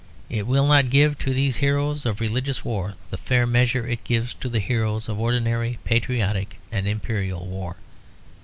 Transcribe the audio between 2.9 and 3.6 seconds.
the fair